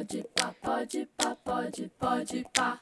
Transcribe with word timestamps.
pode 0.00 0.24
pá, 0.34 0.54
pode 0.62 1.08
pá, 1.14 1.36
pode, 1.44 1.90
pode 1.98 2.46
pá. 2.54 2.80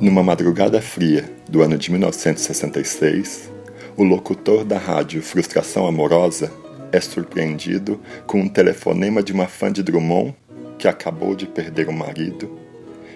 Numa 0.00 0.22
madrugada 0.22 0.80
fria 0.80 1.28
do 1.48 1.60
ano 1.62 1.76
de 1.76 1.90
1966, 1.90 3.50
o 3.96 4.04
locutor 4.04 4.64
da 4.64 4.78
rádio 4.78 5.20
Frustração 5.20 5.88
Amorosa 5.88 6.52
é 6.92 7.00
surpreendido 7.00 8.00
com 8.28 8.40
um 8.42 8.48
telefonema 8.48 9.20
de 9.24 9.32
uma 9.32 9.48
fã 9.48 9.72
de 9.72 9.82
Drummond 9.82 10.36
que 10.78 10.86
acabou 10.86 11.34
de 11.34 11.46
perder 11.46 11.88
o 11.88 11.92
marido 11.92 12.60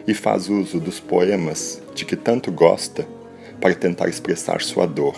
e 0.09 0.13
faz 0.15 0.49
uso 0.49 0.81
dos 0.81 0.99
poemas 0.99 1.81
de 1.95 2.05
que 2.05 2.17
tanto 2.17 2.51
gosta 2.51 3.07
para 3.61 3.75
tentar 3.75 4.09
expressar 4.09 4.61
sua 4.61 4.87
dor. 4.87 5.15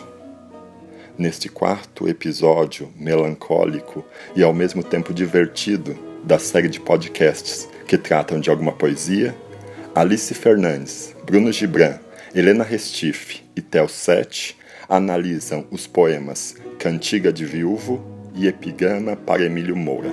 Neste 1.18 1.48
quarto 1.48 2.08
episódio 2.08 2.90
melancólico 2.96 4.04
e 4.34 4.42
ao 4.42 4.54
mesmo 4.54 4.82
tempo 4.82 5.12
divertido 5.12 5.98
da 6.24 6.38
série 6.38 6.68
de 6.68 6.80
podcasts 6.80 7.68
que 7.86 7.98
tratam 7.98 8.40
de 8.40 8.48
alguma 8.48 8.72
poesia, 8.72 9.34
Alice 9.94 10.32
Fernandes, 10.32 11.14
Bruno 11.24 11.52
Gibran, 11.52 11.98
Helena 12.34 12.64
Restife 12.64 13.42
e 13.56 13.60
Tel 13.60 13.88
Sete 13.88 14.56
analisam 14.88 15.66
os 15.70 15.86
poemas 15.86 16.56
Cantiga 16.78 17.32
de 17.32 17.44
Viúvo 17.44 18.04
e 18.34 18.46
Epigama 18.46 19.16
para 19.16 19.44
Emílio 19.44 19.76
Moura. 19.76 20.10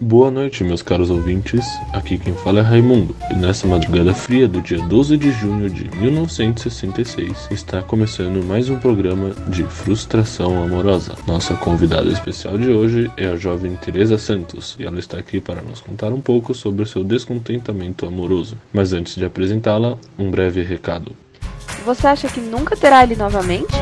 Boa 0.00 0.30
noite, 0.30 0.62
meus 0.62 0.80
caros 0.80 1.10
ouvintes. 1.10 1.66
Aqui 1.92 2.18
quem 2.18 2.32
fala 2.32 2.60
é 2.60 2.62
Raimundo, 2.62 3.16
e 3.32 3.34
nessa 3.34 3.66
madrugada 3.66 4.14
fria 4.14 4.46
do 4.46 4.60
dia 4.60 4.78
12 4.78 5.16
de 5.16 5.32
junho 5.32 5.68
de 5.68 5.90
1966 5.96 7.48
está 7.50 7.82
começando 7.82 8.40
mais 8.44 8.70
um 8.70 8.78
programa 8.78 9.30
de 9.48 9.64
frustração 9.64 10.62
amorosa. 10.62 11.16
Nossa 11.26 11.54
convidada 11.54 12.08
especial 12.10 12.56
de 12.56 12.70
hoje 12.70 13.10
é 13.16 13.26
a 13.26 13.34
jovem 13.34 13.74
Teresa 13.74 14.16
Santos, 14.16 14.76
e 14.78 14.86
ela 14.86 15.00
está 15.00 15.18
aqui 15.18 15.40
para 15.40 15.62
nos 15.62 15.80
contar 15.80 16.12
um 16.12 16.20
pouco 16.20 16.54
sobre 16.54 16.86
seu 16.86 17.02
descontentamento 17.02 18.06
amoroso. 18.06 18.56
Mas 18.72 18.92
antes 18.92 19.16
de 19.16 19.24
apresentá-la, 19.24 19.98
um 20.16 20.30
breve 20.30 20.62
recado. 20.62 21.10
Você 21.84 22.06
acha 22.06 22.28
que 22.28 22.40
nunca 22.40 22.76
terá 22.76 23.02
ele 23.02 23.16
novamente? 23.16 23.74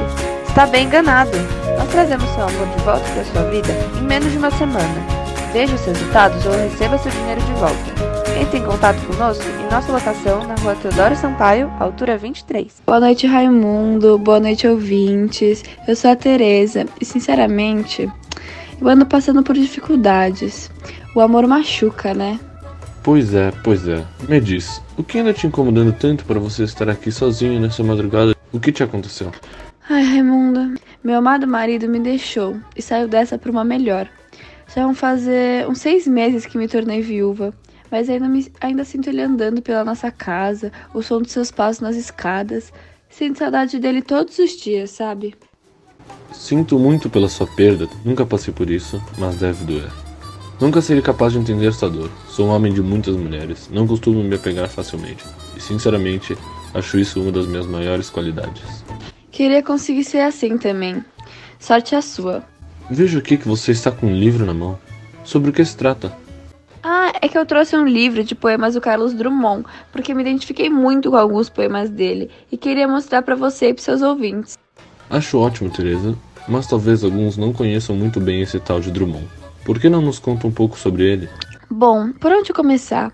Está 0.49 0.67
bem 0.67 0.87
enganado. 0.87 1.37
Nós 1.77 1.91
trazemos 1.91 2.25
seu 2.31 2.43
amor 2.43 2.75
de 2.75 2.83
volta 2.85 3.05
para 3.13 3.25
sua 3.27 3.51
vida 3.51 3.69
em 4.01 4.03
menos 4.03 4.33
de 4.33 4.39
uma 4.39 4.51
semana. 4.51 5.16
Veja 5.57 5.75
os 5.75 5.87
resultados 5.87 6.45
ou 6.45 6.53
receba 6.53 6.99
seu 6.99 7.11
dinheiro 7.11 7.41
de 7.41 7.53
volta. 7.53 8.39
Entre 8.39 8.59
em 8.59 8.63
contato 8.63 9.01
conosco 9.07 9.43
em 9.43 9.73
nossa 9.73 9.91
locação 9.91 10.47
na 10.47 10.55
rua 10.57 10.75
Teodoro 10.75 11.17
Sampaio, 11.17 11.73
altura 11.81 12.19
23. 12.19 12.83
Boa 12.85 13.01
noite, 13.01 13.27
Raimundo. 13.27 14.19
Boa 14.19 14.39
noite, 14.39 14.69
ouvintes. 14.69 15.65
Eu 15.89 15.97
sou 15.97 16.11
a 16.11 16.15
Tereza 16.15 16.85
e, 17.01 17.07
sinceramente, 17.07 18.07
eu 18.79 18.87
ando 18.87 19.07
passando 19.07 19.43
por 19.43 19.55
dificuldades. 19.55 20.71
O 21.15 21.23
amor 21.23 21.47
machuca, 21.47 22.13
né? 22.13 22.39
Pois 23.03 23.33
é, 23.33 23.51
pois 23.65 23.89
é. 23.89 24.05
Me 24.29 24.39
diz, 24.39 24.83
o 24.99 25.03
que 25.03 25.21
anda 25.21 25.33
te 25.33 25.47
incomodando 25.47 25.95
tanto 25.95 26.27
para 26.27 26.39
você 26.39 26.65
estar 26.65 26.91
aqui 26.91 27.11
sozinho 27.11 27.59
nessa 27.59 27.83
madrugada? 27.83 28.37
O 28.53 28.61
que 28.61 28.71
te 28.71 28.83
aconteceu? 28.83 29.33
Ai, 29.89 30.03
Raimunda, 30.03 30.75
meu 31.03 31.17
amado 31.17 31.47
marido 31.47 31.89
me 31.89 31.99
deixou 31.99 32.57
e 32.77 32.83
saiu 32.83 33.09
dessa 33.09 33.39
para 33.39 33.51
uma 33.51 33.65
melhor. 33.65 34.07
Já 34.75 34.85
vão 34.85 34.95
fazer 34.95 35.69
uns 35.69 35.79
seis 35.79 36.07
meses 36.07 36.45
que 36.45 36.59
me 36.59 36.69
tornei 36.69 37.01
viúva, 37.01 37.55
mas 37.91 38.11
ainda, 38.11 38.29
me, 38.29 38.51
ainda 38.61 38.85
sinto 38.85 39.09
ele 39.09 39.23
andando 39.23 39.63
pela 39.63 39.85
nossa 39.85 40.11
casa, 40.11 40.73
o 40.93 41.03
som 41.03 41.23
dos 41.23 41.33
seus 41.33 41.51
passos 41.51 41.81
nas 41.81 41.97
escadas. 41.97 42.73
Sinto 43.09 43.39
saudade 43.39 43.79
dele 43.79 44.03
todos 44.03 44.39
os 44.39 44.51
dias, 44.53 44.91
sabe? 44.91 45.35
Sinto 46.33 46.79
muito 46.79 47.09
pela 47.09 47.29
sua 47.29 47.47
perda, 47.47 47.89
nunca 48.05 48.27
passei 48.27 48.53
por 48.53 48.69
isso, 48.69 49.03
mas 49.19 49.37
deve 49.37 49.65
doer. 49.65 49.91
Nunca 50.61 50.81
serei 50.81 51.03
capaz 51.03 51.33
de 51.33 51.39
entender 51.39 51.73
sua 51.73 51.89
dor. 51.89 52.11
Sou 52.29 52.47
um 52.47 52.51
homem 52.51 52.73
de 52.73 52.83
muitas 52.83 53.15
mulheres, 53.15 53.69
não 53.71 53.87
costumo 53.87 54.23
me 54.23 54.35
apegar 54.35 54.69
facilmente, 54.69 55.25
e 55.57 55.61
sinceramente, 55.61 56.37
acho 56.75 56.99
isso 56.99 57.21
uma 57.21 57.31
das 57.33 57.47
minhas 57.47 57.67
maiores 57.67 58.11
qualidades. 58.11 58.85
Queria 59.31 59.63
conseguir 59.63 60.05
ser 60.05 60.21
assim 60.21 60.57
também. 60.59 61.05
Sorte 61.59 61.95
a 61.95 62.03
sua. 62.03 62.43
Vejo 62.89 63.19
aqui 63.19 63.37
que 63.37 63.49
você 63.49 63.73
está 63.73 63.91
com 63.91 64.07
um 64.07 64.15
livro 64.15 64.47
na 64.47 64.55
mão. 64.55 64.79
Sobre 65.25 65.51
o 65.51 65.53
que 65.53 65.65
se 65.65 65.77
trata? 65.77 66.17
Ah, 66.85 67.13
é 67.21 67.27
que 67.27 67.37
eu 67.37 67.45
trouxe 67.45 67.77
um 67.77 67.85
livro 67.85 68.23
de 68.23 68.33
poemas 68.37 68.75
do 68.75 68.81
Carlos 68.81 69.13
Drummond, 69.13 69.65
porque 69.91 70.15
me 70.15 70.23
identifiquei 70.23 70.71
muito 70.71 71.11
com 71.11 71.17
alguns 71.17 71.49
poemas 71.49 71.91
dele 71.91 72.31
e 72.51 72.57
queria 72.57 72.87
mostrar 72.87 73.23
para 73.23 73.35
você 73.35 73.71
e 73.71 73.75
para 73.75 73.83
seus 73.83 74.03
ouvintes. 74.03 74.57
Acho 75.11 75.41
ótimo, 75.41 75.69
Teresa, 75.69 76.17
mas 76.47 76.69
talvez 76.69 77.03
alguns 77.03 77.37
não 77.37 77.53
conheçam 77.53 77.97
muito 77.97 78.21
bem 78.21 78.43
esse 78.43 78.61
tal 78.61 78.79
de 78.79 78.93
Drummond. 78.93 79.27
Por 79.65 79.81
que 79.81 79.89
não 79.89 80.01
nos 80.01 80.21
conta 80.21 80.47
um 80.47 80.53
pouco 80.53 80.79
sobre 80.79 81.03
ele? 81.03 81.29
Bom, 81.69 82.13
por 82.13 82.31
onde 82.31 82.53
começar? 82.53 83.13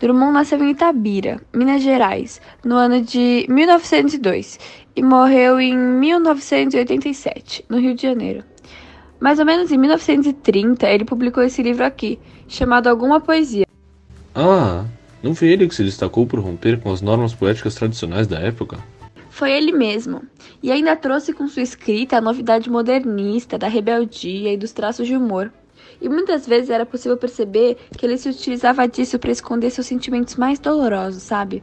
Drummond 0.00 0.32
nasceu 0.32 0.58
em 0.64 0.70
Itabira, 0.70 1.38
Minas 1.52 1.82
Gerais, 1.82 2.40
no 2.64 2.76
ano 2.76 3.02
de 3.02 3.44
1902 3.46 4.58
e 4.96 5.02
morreu 5.02 5.60
em 5.60 5.76
1987, 5.76 7.66
no 7.68 7.78
Rio 7.78 7.94
de 7.94 8.02
Janeiro. 8.02 8.42
Mais 9.22 9.38
ou 9.38 9.44
menos 9.44 9.70
em 9.70 9.78
1930, 9.78 10.84
ele 10.90 11.04
publicou 11.04 11.44
esse 11.44 11.62
livro 11.62 11.84
aqui, 11.84 12.18
chamado 12.48 12.88
Alguma 12.88 13.20
Poesia. 13.20 13.64
Ah, 14.34 14.84
não 15.22 15.32
foi 15.32 15.50
ele 15.50 15.68
que 15.68 15.76
se 15.76 15.84
destacou 15.84 16.26
por 16.26 16.40
romper 16.40 16.80
com 16.80 16.92
as 16.92 17.00
normas 17.00 17.32
poéticas 17.32 17.76
tradicionais 17.76 18.26
da 18.26 18.40
época? 18.40 18.80
Foi 19.30 19.52
ele 19.52 19.70
mesmo, 19.70 20.22
e 20.60 20.72
ainda 20.72 20.96
trouxe 20.96 21.32
com 21.32 21.46
sua 21.46 21.62
escrita 21.62 22.16
a 22.16 22.20
novidade 22.20 22.68
modernista 22.68 23.56
da 23.56 23.68
rebeldia 23.68 24.52
e 24.52 24.56
dos 24.56 24.72
traços 24.72 25.06
de 25.06 25.14
humor. 25.14 25.52
E 26.00 26.08
muitas 26.08 26.44
vezes 26.44 26.68
era 26.68 26.84
possível 26.84 27.16
perceber 27.16 27.76
que 27.96 28.04
ele 28.04 28.18
se 28.18 28.28
utilizava 28.28 28.88
disso 28.88 29.20
para 29.20 29.30
esconder 29.30 29.70
seus 29.70 29.86
sentimentos 29.86 30.34
mais 30.34 30.58
dolorosos, 30.58 31.22
sabe? 31.22 31.62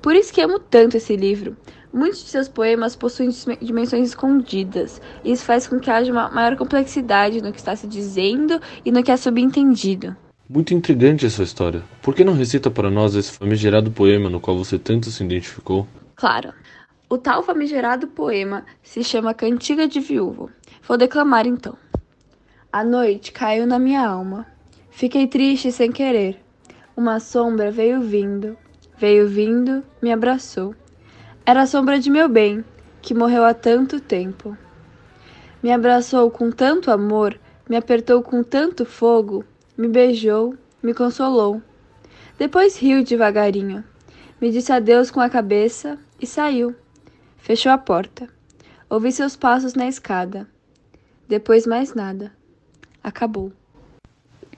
Por 0.00 0.16
isso 0.16 0.32
que 0.32 0.40
amo 0.40 0.58
tanto 0.58 0.96
esse 0.96 1.14
livro. 1.14 1.58
Muitos 1.92 2.24
de 2.24 2.30
seus 2.30 2.48
poemas 2.48 2.94
possuem 2.94 3.30
dimensões 3.60 4.08
escondidas, 4.08 5.00
e 5.24 5.32
isso 5.32 5.44
faz 5.44 5.66
com 5.66 5.78
que 5.78 5.90
haja 5.90 6.12
uma 6.12 6.28
maior 6.30 6.56
complexidade 6.56 7.42
no 7.42 7.52
que 7.52 7.58
está 7.58 7.74
se 7.74 7.86
dizendo 7.86 8.60
e 8.84 8.92
no 8.92 9.02
que 9.02 9.10
é 9.10 9.16
subentendido. 9.16 10.16
Muito 10.48 10.72
intrigante 10.72 11.26
essa 11.26 11.42
história. 11.42 11.82
Por 12.02 12.14
que 12.14 12.22
não 12.22 12.32
recita 12.32 12.70
para 12.70 12.90
nós 12.90 13.14
esse 13.14 13.32
famigerado 13.32 13.90
poema 13.90 14.30
no 14.30 14.40
qual 14.40 14.56
você 14.56 14.78
tanto 14.78 15.10
se 15.10 15.24
identificou? 15.24 15.88
Claro. 16.14 16.52
O 17.08 17.18
tal 17.18 17.42
famigerado 17.42 18.06
poema 18.06 18.64
se 18.82 19.02
chama 19.02 19.34
Cantiga 19.34 19.88
de 19.88 20.00
Viúvo. 20.00 20.50
Vou 20.86 20.96
declamar 20.96 21.46
então. 21.46 21.76
A 22.72 22.84
noite 22.84 23.32
caiu 23.32 23.66
na 23.66 23.78
minha 23.78 24.06
alma. 24.06 24.46
Fiquei 24.90 25.26
triste 25.26 25.72
sem 25.72 25.90
querer. 25.90 26.40
Uma 26.96 27.20
sombra 27.20 27.70
veio 27.70 28.00
vindo, 28.00 28.56
veio 28.96 29.28
vindo, 29.28 29.82
me 30.00 30.12
abraçou. 30.12 30.74
Era 31.48 31.62
a 31.62 31.66
sombra 31.66 32.00
de 32.00 32.10
meu 32.10 32.28
bem, 32.28 32.64
que 33.00 33.14
morreu 33.14 33.44
há 33.44 33.54
tanto 33.54 34.00
tempo. 34.00 34.58
Me 35.62 35.70
abraçou 35.70 36.28
com 36.28 36.50
tanto 36.50 36.90
amor, 36.90 37.38
me 37.70 37.76
apertou 37.76 38.20
com 38.20 38.42
tanto 38.42 38.84
fogo, 38.84 39.44
me 39.78 39.86
beijou, 39.86 40.56
me 40.82 40.92
consolou. 40.92 41.62
Depois 42.36 42.76
riu 42.76 43.04
devagarinho, 43.04 43.84
me 44.40 44.50
disse 44.50 44.72
adeus 44.72 45.08
com 45.08 45.20
a 45.20 45.30
cabeça 45.30 45.96
e 46.20 46.26
saiu. 46.26 46.74
Fechou 47.36 47.70
a 47.70 47.78
porta. 47.78 48.28
Ouvi 48.90 49.12
seus 49.12 49.36
passos 49.36 49.74
na 49.74 49.86
escada. 49.86 50.48
Depois 51.28 51.64
mais 51.64 51.94
nada. 51.94 52.32
Acabou. 53.04 53.52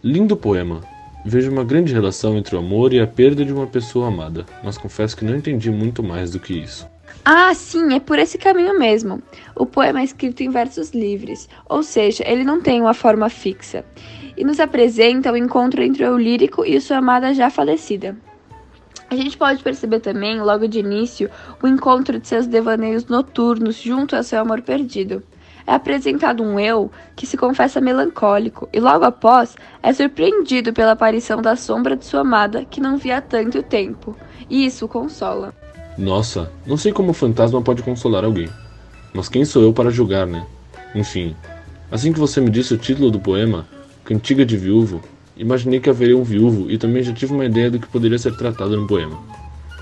Lindo 0.03 0.39
poema. 0.39 0.81
Vejo 1.25 1.51
uma 1.51 1.65
grande 1.65 1.93
relação 1.93 2.37
entre 2.37 2.55
o 2.55 2.59
amor 2.59 2.93
e 2.93 3.01
a 3.01 3.07
perda 3.07 3.45
de 3.45 3.53
uma 3.53 3.67
pessoa 3.67 4.09
amada, 4.09 4.47
mas 4.63 4.79
confesso 4.79 5.17
que 5.17 5.25
não 5.25 5.37
entendi 5.37 5.71
muito 5.71 6.03
mais 6.03 6.31
do 6.31 6.39
que 6.39 6.55
isso. 6.55 6.89
Ah, 7.25 7.53
sim, 7.55 7.93
é 7.93 8.01
por 8.01 8.19
esse 8.19 8.39
caminho 8.39 8.79
mesmo. 8.79 9.21
O 9.55 9.67
poema 9.67 10.01
é 10.01 10.05
escrito 10.05 10.43
em 10.43 10.51
versos 10.51 10.91
livres, 10.91 11.49
ou 11.69 11.83
seja, 11.83 12.23
ele 12.27 12.45
não 12.45 12.61
tem 12.61 12.81
uma 12.81 12.95
forma 12.95 13.29
fixa, 13.29 13.85
e 14.37 14.45
nos 14.45 14.61
apresenta 14.61 15.33
o 15.33 15.37
encontro 15.37 15.83
entre 15.83 16.07
o 16.07 16.17
lírico 16.17 16.65
e 16.65 16.81
sua 16.81 16.99
amada 16.99 17.35
já 17.35 17.51
falecida. 17.51 18.17
A 19.11 19.17
gente 19.17 19.37
pode 19.37 19.63
perceber 19.63 20.01
também, 20.01 20.41
logo 20.41 20.69
de 20.69 20.79
início, 20.79 21.29
o 21.63 21.67
encontro 21.67 22.19
de 22.19 22.29
seus 22.29 22.47
devaneios 22.47 23.07
noturnos 23.07 23.77
junto 23.77 24.15
a 24.15 24.23
seu 24.23 24.39
amor 24.41 24.63
perdido 24.63 25.23
é 25.69 25.75
apresentado 25.75 26.43
um 26.43 26.59
eu 26.59 26.91
que 27.15 27.27
se 27.27 27.37
confessa 27.37 27.79
melancólico 27.79 28.67
e 28.73 28.81
logo 28.81 29.05
após 29.05 29.55
é 29.83 29.93
surpreendido 29.93 30.73
pela 30.73 30.93
aparição 30.93 31.43
da 31.43 31.57
sombra 31.57 31.95
de 31.95 32.07
sua 32.07 32.21
amada 32.21 32.65
que 32.65 32.81
não 32.81 32.97
via 32.97 33.19
há 33.19 33.21
tanto 33.21 33.63
tempo, 33.63 34.17
e 34.49 34.65
isso 34.65 34.87
o 34.87 34.89
consola. 34.89 35.53
Nossa, 35.99 36.51
não 36.67 36.79
sei 36.79 36.91
como 36.91 37.11
o 37.11 37.15
fantasma 37.15 37.61
pode 37.61 37.83
consolar 37.83 38.25
alguém. 38.25 38.49
Mas 39.13 39.29
quem 39.29 39.45
sou 39.45 39.63
eu 39.63 39.73
para 39.73 39.91
julgar, 39.91 40.27
né? 40.27 40.47
Enfim, 40.95 41.37
assim 41.93 42.15
que 42.15 42.19
você 42.19 42.41
me 42.41 42.49
disse 42.49 42.73
o 42.73 42.79
título 42.79 43.11
do 43.11 43.21
poema, 43.21 43.69
Cantiga 44.05 44.47
de 44.47 44.57
Viúvo, 44.57 45.03
imaginei 45.37 45.81
que 45.81 45.91
haveria 45.91 46.17
um 46.17 46.25
viúvo 46.25 46.71
e 46.71 46.79
também 46.79 47.03
já 47.03 47.13
tive 47.13 47.35
uma 47.35 47.45
ideia 47.45 47.71
do 47.71 47.79
que 47.79 47.87
poderia 47.87 48.19
ser 48.19 48.35
tratado 48.39 48.75
no 48.75 48.87
poema. 48.87 49.19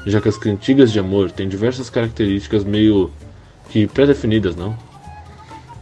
já 0.04 0.20
que 0.20 0.28
as 0.28 0.38
cantigas 0.38 0.90
de 0.90 0.98
amor 0.98 1.30
têm 1.30 1.48
diversas 1.48 1.88
características 1.88 2.64
meio 2.64 3.10
que 3.70 3.86
pré-definidas, 3.86 4.56
não? 4.56 4.76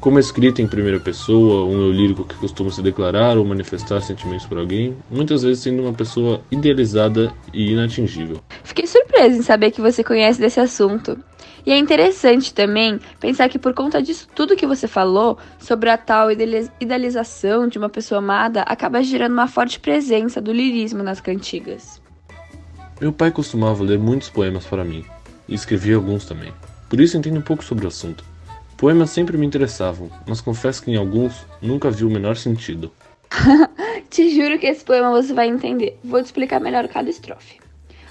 Como 0.04 0.18
é 0.18 0.20
escrita 0.20 0.60
em 0.60 0.66
primeira 0.66 1.00
pessoa, 1.00 1.64
um 1.64 1.80
eu 1.80 1.90
lírico 1.90 2.26
que 2.26 2.34
costuma 2.34 2.70
se 2.70 2.82
declarar 2.82 3.38
ou 3.38 3.44
manifestar 3.46 4.02
sentimentos 4.02 4.44
por 4.44 4.58
alguém, 4.58 4.94
muitas 5.10 5.42
vezes 5.42 5.62
sendo 5.62 5.80
uma 5.80 5.94
pessoa 5.94 6.42
idealizada 6.50 7.32
e 7.54 7.72
inatingível. 7.72 8.38
Fiquei 8.64 8.86
surpresa 8.86 9.34
em 9.34 9.40
saber 9.40 9.70
que 9.70 9.80
você 9.80 10.04
conhece 10.04 10.38
desse 10.38 10.60
assunto. 10.60 11.18
E 11.64 11.72
é 11.72 11.78
interessante 11.78 12.52
também 12.52 13.00
pensar 13.18 13.48
que 13.48 13.58
por 13.58 13.72
conta 13.72 14.02
disso 14.02 14.28
tudo 14.34 14.54
que 14.54 14.66
você 14.66 14.86
falou 14.86 15.38
sobre 15.58 15.88
a 15.88 15.96
tal 15.96 16.28
idealização 16.30 17.66
de 17.66 17.78
uma 17.78 17.88
pessoa 17.88 18.18
amada 18.18 18.60
acaba 18.60 19.02
gerando 19.02 19.32
uma 19.32 19.48
forte 19.48 19.80
presença 19.80 20.38
do 20.38 20.52
lirismo 20.52 21.02
nas 21.02 21.18
cantigas. 21.18 22.02
Meu 23.00 23.10
pai 23.10 23.30
costumava 23.30 23.82
ler 23.82 23.98
muitos 23.98 24.28
poemas 24.28 24.66
para 24.66 24.84
mim, 24.84 25.02
e 25.48 25.54
escrevia 25.54 25.96
alguns 25.96 26.26
também. 26.26 26.52
Por 26.90 27.00
isso 27.00 27.16
entendo 27.16 27.38
um 27.38 27.42
pouco 27.42 27.64
sobre 27.64 27.86
o 27.86 27.88
assunto. 27.88 28.33
Poemas 28.76 29.10
sempre 29.10 29.38
me 29.38 29.46
interessavam, 29.46 30.10
mas 30.26 30.40
confesso 30.40 30.82
que 30.82 30.90
em 30.90 30.96
alguns 30.96 31.46
nunca 31.62 31.90
vi 31.90 32.04
o 32.04 32.10
menor 32.10 32.36
sentido. 32.36 32.90
Te 34.10 34.30
juro 34.30 34.58
que 34.58 34.66
esse 34.66 34.84
poema 34.84 35.10
você 35.10 35.32
vai 35.32 35.48
entender. 35.48 35.98
Vou 36.04 36.20
te 36.20 36.26
explicar 36.26 36.60
melhor 36.60 36.86
cada 36.88 37.08
estrofe. 37.08 37.58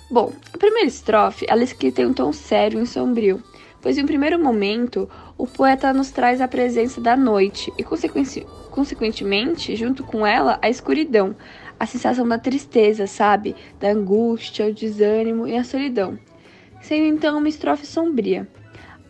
Bom, 0.09 0.33
a 0.53 0.57
primeira 0.57 0.87
estrofe 0.87 1.45
ela 1.49 1.61
é 1.61 1.63
escrita 1.63 2.01
em 2.01 2.05
um 2.05 2.13
tom 2.13 2.31
sério 2.31 2.81
e 2.81 2.85
sombrio, 2.85 3.41
pois 3.81 3.97
em 3.97 4.03
um 4.03 4.05
primeiro 4.05 4.37
momento 4.37 5.09
o 5.37 5.47
poeta 5.47 5.93
nos 5.93 6.11
traz 6.11 6.39
a 6.39 6.47
presença 6.47 7.01
da 7.01 7.15
noite 7.15 7.71
e, 7.77 7.83
consequentemente, 7.83 9.75
junto 9.75 10.03
com 10.03 10.25
ela, 10.25 10.59
a 10.61 10.69
escuridão, 10.69 11.35
a 11.79 11.85
sensação 11.85 12.27
da 12.27 12.37
tristeza, 12.37 13.07
sabe? 13.07 13.55
Da 13.79 13.89
angústia, 13.91 14.67
o 14.67 14.73
desânimo 14.73 15.47
e 15.47 15.57
a 15.57 15.63
solidão. 15.63 16.17
Sendo 16.81 17.05
então 17.05 17.37
uma 17.37 17.49
estrofe 17.49 17.85
sombria. 17.85 18.47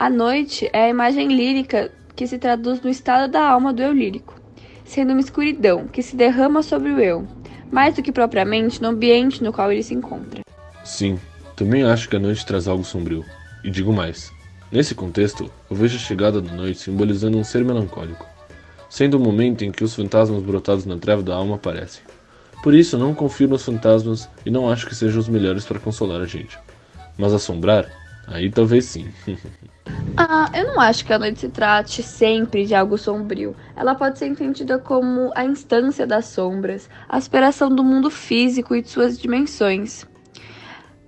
A 0.03 0.09
noite 0.09 0.69
é 0.73 0.83
a 0.83 0.89
imagem 0.89 1.29
lírica 1.29 1.89
que 2.13 2.27
se 2.27 2.37
traduz 2.37 2.81
no 2.81 2.89
estado 2.89 3.31
da 3.31 3.47
alma 3.47 3.71
do 3.71 3.81
eu 3.81 3.93
lírico, 3.93 4.35
sendo 4.83 5.11
uma 5.11 5.21
escuridão 5.21 5.87
que 5.87 6.03
se 6.03 6.17
derrama 6.17 6.61
sobre 6.61 6.89
o 6.89 6.99
eu, 6.99 7.25
mais 7.71 7.95
do 7.95 8.03
que 8.03 8.11
propriamente 8.11 8.81
no 8.81 8.89
ambiente 8.89 9.41
no 9.41 9.53
qual 9.53 9.71
ele 9.71 9.81
se 9.81 9.93
encontra. 9.93 10.41
Sim, 10.83 11.17
também 11.55 11.83
acho 11.83 12.09
que 12.09 12.17
a 12.17 12.19
noite 12.19 12.45
traz 12.45 12.67
algo 12.67 12.83
sombrio. 12.83 13.23
E 13.63 13.71
digo 13.71 13.93
mais: 13.93 14.29
nesse 14.69 14.93
contexto, 14.93 15.49
eu 15.69 15.75
vejo 15.77 15.95
a 15.95 15.99
chegada 16.01 16.41
da 16.41 16.51
noite 16.51 16.79
simbolizando 16.79 17.37
um 17.37 17.43
ser 17.45 17.63
melancólico, 17.63 18.27
sendo 18.89 19.13
o 19.13 19.21
momento 19.21 19.63
em 19.63 19.71
que 19.71 19.85
os 19.85 19.95
fantasmas 19.95 20.43
brotados 20.43 20.85
na 20.85 20.97
treva 20.97 21.23
da 21.23 21.33
alma 21.33 21.55
aparecem. 21.55 22.03
Por 22.61 22.73
isso, 22.73 22.97
não 22.97 23.15
confio 23.15 23.47
nos 23.47 23.63
fantasmas 23.63 24.27
e 24.45 24.51
não 24.51 24.69
acho 24.69 24.85
que 24.85 24.95
sejam 24.95 25.21
os 25.21 25.29
melhores 25.29 25.63
para 25.63 25.79
consolar 25.79 26.19
a 26.19 26.25
gente. 26.25 26.59
Mas 27.17 27.31
assombrar? 27.31 28.02
Aí 28.27 28.49
talvez 28.49 28.85
sim. 28.85 29.11
ah, 30.17 30.49
eu 30.53 30.67
não 30.67 30.79
acho 30.79 31.05
que 31.05 31.13
a 31.13 31.19
noite 31.19 31.41
se 31.41 31.49
trate 31.49 32.01
sempre 32.01 32.65
de 32.65 32.73
algo 32.73 32.97
sombrio. 32.97 33.55
Ela 33.75 33.95
pode 33.95 34.19
ser 34.19 34.27
entendida 34.27 34.79
como 34.79 35.31
a 35.35 35.45
instância 35.45 36.07
das 36.07 36.25
sombras, 36.25 36.89
a 37.07 37.17
aspiração 37.17 37.69
do 37.69 37.83
mundo 37.83 38.09
físico 38.09 38.75
e 38.75 38.81
de 38.81 38.89
suas 38.89 39.19
dimensões. 39.19 40.05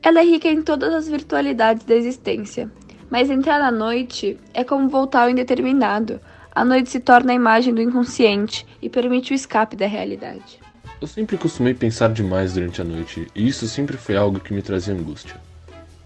Ela 0.04 0.22
é 0.22 0.24
rica 0.24 0.48
em 0.48 0.62
todas 0.62 0.94
as 0.94 1.08
virtualidades 1.08 1.86
da 1.86 1.96
existência, 1.96 2.70
mas 3.10 3.30
entrar 3.30 3.60
na 3.60 3.72
noite 3.72 4.40
é 4.54 4.64
como 4.64 4.88
voltar 4.88 5.24
ao 5.24 5.30
indeterminado. 5.30 6.20
A 6.54 6.64
noite 6.64 6.90
se 6.90 7.00
torna 7.00 7.32
a 7.32 7.36
imagem 7.36 7.74
do 7.74 7.82
inconsciente 7.82 8.66
e 8.82 8.90
permite 8.90 9.34
o 9.34 9.36
escape 9.36 9.76
da 9.76 9.88
realidade. 9.88 10.60
Eu 11.02 11.08
sempre 11.08 11.38
costumei 11.38 11.74
pensar 11.74 12.14
demais 12.14 12.54
durante 12.54 12.82
a 12.82 12.84
noite, 12.86 13.28
e 13.36 13.48
isso 13.48 13.68
sempre 13.68 13.98
foi 13.98 14.16
algo 14.16 14.40
que 14.40 14.54
me 14.54 14.62
trazia 14.62 14.94
angústia. 14.94 15.36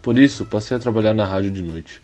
Por 0.01 0.17
isso, 0.17 0.45
passei 0.45 0.77
a 0.77 0.79
trabalhar 0.79 1.13
na 1.13 1.25
rádio 1.25 1.51
de 1.51 1.61
noite. 1.61 2.01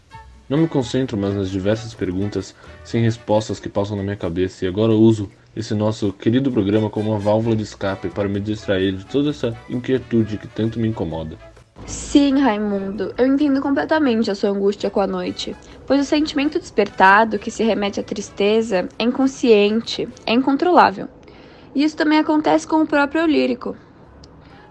Não 0.48 0.58
me 0.58 0.68
concentro 0.68 1.18
mais 1.18 1.34
nas 1.34 1.50
diversas 1.50 1.94
perguntas 1.94 2.54
sem 2.84 3.02
respostas 3.02 3.60
que 3.60 3.68
passam 3.68 3.98
na 3.98 4.04
minha 4.04 4.16
cabeça 4.16 4.64
e 4.64 4.68
agora 4.68 4.92
uso 4.92 5.30
esse 5.56 5.74
nosso 5.74 6.14
querido 6.14 6.52
programa 6.52 6.90
como 6.90 7.12
uma 7.12 7.20
válvula 7.20 7.56
de 7.56 7.64
escape 7.64 8.10
para 8.10 8.28
me 8.28 8.40
distrair 8.40 8.92
de 8.92 9.06
toda 9.06 9.32
essa 9.32 9.58
inquietude 9.70 10.38
que 10.38 10.48
tanto 10.48 10.80
me 10.80 10.88
incomoda. 10.88 11.38
Sim, 11.86 12.40
Raimundo, 12.40 13.14
eu 13.18 13.26
entendo 13.26 13.62
completamente 13.62 14.30
a 14.30 14.36
sua 14.36 14.50
angústia 14.50 14.90
com 14.90 15.00
a 15.00 15.08
noite, 15.08 15.56
pois 15.88 16.02
o 16.02 16.06
sentimento 16.06 16.60
despertado, 16.60 17.40
que 17.40 17.52
se 17.52 17.64
remete 17.64 18.00
à 18.00 18.04
tristeza, 18.04 18.90
é 19.00 19.04
inconsciente, 19.04 20.08
é 20.26 20.34
incontrolável. 20.34 21.08
E 21.74 21.84
isso 21.84 21.96
também 21.96 22.20
acontece 22.20 22.68
com 22.68 22.82
o 22.82 22.88
próprio 22.88 23.26
lírico. 23.26 23.76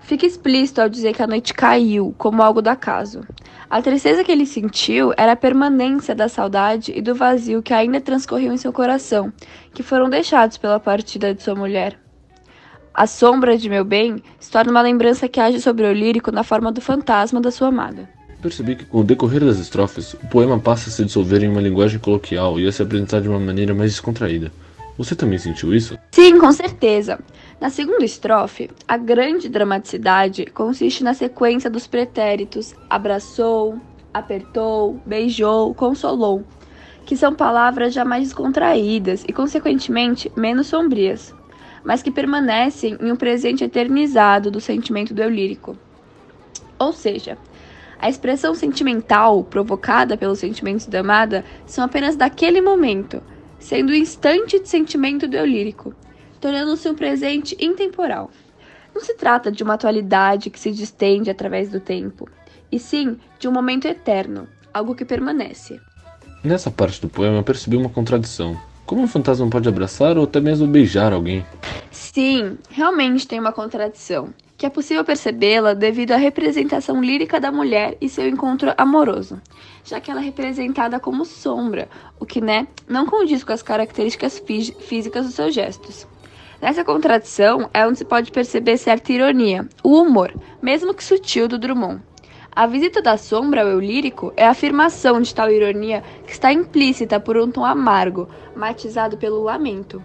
Fica 0.05 0.27
explícito 0.27 0.83
ao 0.83 0.89
dizer 0.89 1.15
que 1.15 1.23
a 1.23 1.27
noite 1.27 1.55
caiu, 1.55 2.15
como 2.19 2.43
algo 2.43 2.61
do 2.61 2.69
acaso. 2.69 3.23
A 3.71 3.81
tristeza 3.81 4.23
que 4.23 4.31
ele 4.31 4.45
sentiu 4.45 5.15
era 5.17 5.33
a 5.33 5.37
permanência 5.37 6.15
da 6.15 6.29
saudade 6.29 6.93
e 6.95 7.01
do 7.01 7.15
vazio 7.15 7.63
que 7.63 7.73
ainda 7.73 7.99
transcorriam 8.03 8.53
em 8.53 8.59
seu 8.59 8.71
coração, 8.71 9.33
que 9.73 9.83
foram 9.83 10.11
deixados 10.11 10.59
pela 10.59 10.79
partida 10.79 11.35
de 11.35 11.43
sua 11.43 11.55
mulher. 11.55 11.99
A 12.93 13.07
sombra 13.07 13.57
de 13.57 13.71
meu 13.71 13.83
bem 13.83 14.23
se 14.39 14.51
torna 14.51 14.71
uma 14.71 14.83
lembrança 14.83 15.27
que 15.27 15.41
age 15.41 15.59
sobre 15.59 15.87
o 15.87 15.93
lírico 15.93 16.31
na 16.31 16.45
forma 16.45 16.71
do 16.71 16.83
fantasma 16.83 17.41
da 17.41 17.51
sua 17.51 17.69
amada. 17.69 18.07
Percebi 18.43 18.77
que 18.77 18.85
com 18.85 18.99
o 18.99 19.05
decorrer 19.05 19.43
das 19.43 19.59
estrofes, 19.59 20.13
o 20.13 20.27
poema 20.29 20.59
passa 20.59 20.91
a 20.91 20.93
se 20.93 21.03
dissolver 21.03 21.43
em 21.43 21.49
uma 21.49 21.63
linguagem 21.63 21.99
coloquial 21.99 22.61
e 22.61 22.69
a 22.69 22.73
se 22.73 22.83
apresentar 22.83 23.23
de 23.23 23.29
uma 23.29 23.41
maneira 23.41 23.75
mais 23.75 23.93
descontraída. 23.93 24.53
Você 24.99 25.17
também 25.17 25.39
sentiu 25.39 25.75
isso? 25.75 25.99
Sim, 26.13 26.39
com 26.39 26.53
certeza. 26.53 27.19
Na 27.61 27.71
segunda 27.71 28.05
estrofe, 28.05 28.71
a 28.87 28.97
grande 28.97 29.49
dramaticidade 29.49 30.47
consiste 30.47 31.03
na 31.05 31.15
sequência 31.15 31.71
dos 31.71 31.87
pretéritos 31.87 32.75
abraçou, 32.91 33.79
apertou, 34.13 35.01
beijou, 35.07 35.75
consolou, 35.75 36.45
que 37.07 37.17
são 37.17 37.35
palavras 37.35 37.95
já 37.95 38.05
mais 38.05 38.25
descontraídas 38.25 39.25
e, 39.27 39.33
consequentemente, 39.33 40.31
menos 40.37 40.67
sombrias 40.67 41.35
mas 41.85 42.03
que 42.03 42.11
permanecem 42.11 42.97
em 42.99 43.13
um 43.13 43.17
presente 43.17 43.63
eternizado 43.63 44.51
do 44.51 44.61
sentimento 44.61 45.13
do 45.13 45.23
eu 45.23 45.29
lírico. 45.29 45.77
Ou 46.79 46.93
seja, 46.93 47.37
a 48.01 48.09
expressão 48.09 48.55
sentimental 48.55 49.45
provocada 49.45 50.17
pelos 50.17 50.39
sentimentos 50.39 50.87
da 50.87 51.01
amada 51.01 51.45
são 51.67 51.85
apenas 51.85 52.17
daquele 52.17 52.61
momento, 52.61 53.23
sendo 53.59 53.91
o 53.91 53.95
instante 53.95 54.59
de 54.59 54.69
sentimento 54.69 55.29
do 55.29 55.37
eu 55.37 55.45
lírico, 55.45 55.95
tornando-se 56.45 56.87
um 56.91 56.95
presente 56.95 57.57
intemporal. 57.59 58.31
Não 58.95 59.01
se 59.01 59.15
trata 59.15 59.51
de 59.51 59.63
uma 59.63 59.73
atualidade 59.73 60.51
que 60.51 60.61
se 60.61 60.71
distende 60.71 61.31
através 61.31 61.71
do 61.71 61.81
tempo, 61.81 62.29
e 62.71 62.79
sim 62.79 63.17
de 63.39 63.49
um 63.49 63.51
momento 63.51 63.87
eterno, 63.87 64.47
algo 64.71 64.95
que 64.95 65.07
permanece. 65.07 65.81
Nessa 66.45 66.71
parte 66.71 67.01
do 67.01 67.09
poema 67.09 67.39
eu 67.39 67.43
percebi 67.43 67.79
uma 67.79 67.89
contradição. 67.89 68.61
Como 68.85 69.01
um 69.01 69.09
fantasma 69.09 69.49
pode 69.49 69.67
abraçar 69.67 70.19
ou 70.19 70.25
até 70.25 70.39
mesmo 70.39 70.67
beijar 70.67 71.15
alguém? 71.15 71.47
Sim, 71.91 72.59
realmente 72.69 73.27
tem 73.27 73.41
uma 73.41 73.51
contradição, 73.51 74.29
que 74.59 74.67
é 74.67 74.69
possível 74.69 75.03
percebê-la 75.03 75.73
devido 75.73 76.13
à 76.13 76.19
representação 76.19 77.03
lírica 77.03 77.41
da 77.41 77.51
mulher 77.51 77.97
e 78.03 78.09
seu 78.11 78.29
encontro 78.29 78.75
amoroso, 78.77 79.41
já 79.83 79.99
que 79.99 80.11
ela 80.11 80.21
é 80.21 80.25
representada 80.25 81.01
como 81.01 81.25
sombra, 81.25 81.89
o 82.21 82.27
que, 82.27 82.43
né, 82.43 82.69
não 82.87 83.07
condiz 83.07 83.43
com 83.43 83.53
as 83.55 83.63
características 83.63 84.39
fí 84.41 84.75
físicas 84.79 85.25
dos 85.25 85.35
seus 85.35 85.55
gestos. 85.55 86.07
Nessa 86.61 86.85
contradição 86.85 87.69
é 87.75 87.87
onde 87.87 87.99
se 87.99 88.05
pode 88.05 88.31
perceber 88.31 88.77
certa 88.77 89.13
ironia, 89.13 89.69
o 89.83 90.01
humor, 90.01 90.33
mesmo 90.63 90.95
que 90.95 91.05
sutil, 91.05 91.49
do 91.49 91.59
Drummond. 91.59 92.01
A 92.57 92.67
visita 92.67 93.03
da 93.03 93.17
sombra 93.17 93.63
ao 93.63 93.69
eu 93.69 93.81
lírico 93.81 94.33
é 94.37 94.47
a 94.47 94.51
afirmação 94.51 95.21
de 95.21 95.35
tal 95.35 95.51
ironia 95.51 96.05
que 96.25 96.33
está 96.33 96.53
implícita 96.53 97.19
por 97.19 97.37
um 97.37 97.51
tom 97.51 97.65
amargo, 97.65 98.29
matizado 98.55 99.17
pelo 99.17 99.43
lamento. 99.43 100.01